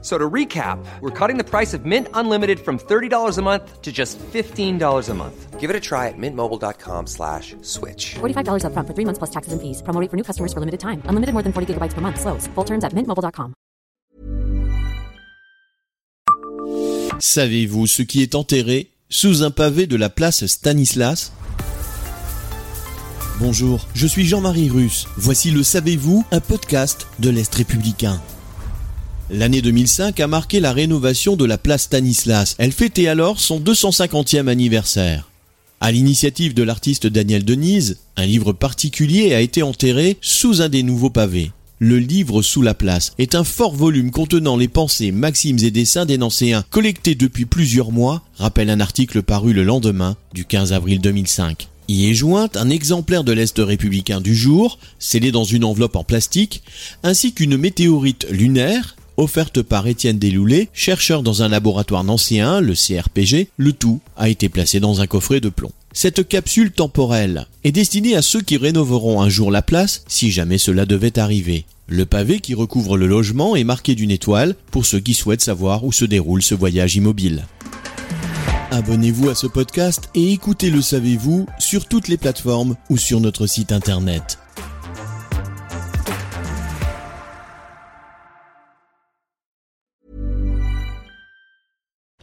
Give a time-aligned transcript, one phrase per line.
[0.00, 3.90] So to recap, we're cutting the price of Mint Unlimited from $30 a month to
[3.90, 5.58] just $15 a month.
[5.58, 8.14] Give it a try at mintmobile.com slash switch.
[8.20, 9.82] $45 upfront for three months plus taxes and fees.
[9.82, 11.02] Promo rate for new customers for limited time.
[11.08, 12.20] Unlimited more than 40 gigabytes per month.
[12.20, 12.46] Slows.
[12.54, 13.54] Full terms at mintmobile.com.
[17.20, 21.32] Savez-vous ce qui est enterré sous un pavé de la place Stanislas?
[23.40, 25.06] Bonjour, je suis Jean-Marie Russe.
[25.16, 28.20] Voici le Savez-vous, un podcast de l'Est républicain.
[29.30, 32.54] L'année 2005 a marqué la rénovation de la place Stanislas.
[32.56, 35.28] Elle fêtait alors son 250e anniversaire.
[35.82, 40.82] À l'initiative de l'artiste Daniel Denise, un livre particulier a été enterré sous un des
[40.82, 41.52] nouveaux pavés.
[41.78, 46.06] Le livre Sous la place est un fort volume contenant les pensées, maximes et dessins
[46.06, 51.00] des Nancéens collectés depuis plusieurs mois, rappelle un article paru le lendemain du 15 avril
[51.00, 51.68] 2005.
[51.88, 56.04] Y est jointe un exemplaire de l'Est républicain du jour, scellé dans une enveloppe en
[56.04, 56.62] plastique,
[57.02, 63.48] ainsi qu'une météorite lunaire offerte par Étienne Deloulet, chercheur dans un laboratoire nancéen, le CRPG,
[63.58, 65.72] le tout a été placé dans un coffret de plomb.
[65.92, 70.58] Cette capsule temporelle est destinée à ceux qui rénoveront un jour la place si jamais
[70.58, 71.64] cela devait arriver.
[71.88, 75.84] Le pavé qui recouvre le logement est marqué d'une étoile pour ceux qui souhaitent savoir
[75.84, 77.46] où se déroule ce voyage immobile.
[78.70, 83.46] Abonnez-vous à ce podcast et écoutez Le Savez-vous sur toutes les plateformes ou sur notre
[83.46, 84.38] site internet.